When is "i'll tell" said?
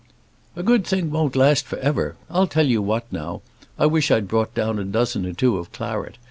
2.27-2.65